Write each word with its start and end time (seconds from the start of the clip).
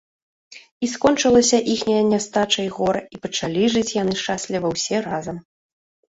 І 0.85 0.87
скончылася 0.93 1.57
іхняя 1.73 1.99
нястача 2.13 2.61
і 2.69 2.71
гора, 2.77 3.01
і 3.17 3.21
пачалі 3.25 3.67
жыць 3.73 3.91
яны 3.99 4.13
шчасліва 4.23 4.67
ўсе 4.73 5.03
разам 5.09 5.37